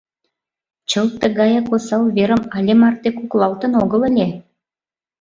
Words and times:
Чылт 0.89 1.13
тыгаяк 1.21 1.67
осал 1.75 2.03
верым 2.15 2.41
але 2.55 2.73
марте 2.81 3.09
куклалтын 3.17 3.73
огыл 3.83 4.01
ыле. 4.09 4.27